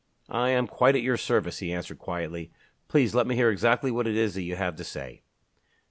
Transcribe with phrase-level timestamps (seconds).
[0.31, 2.49] "I am quite at your service," he answered quietly.
[2.87, 5.21] "Please let me hear exactly what it is that you have to say."